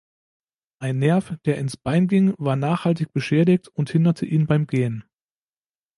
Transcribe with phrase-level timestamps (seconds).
[0.79, 5.03] Ein Nerv, der ins Bein ging, war nachhaltig beschädigt und hinderte ihn beim Gehen.